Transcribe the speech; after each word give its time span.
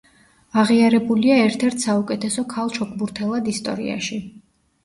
აღიარებულია 0.61 1.35
ერთ-ერთ 1.41 1.85
საუკეთესო 1.87 2.47
ქალ 2.55 2.73
ჩოგბურთელად 2.79 3.51
ისტორიაში. 3.55 4.19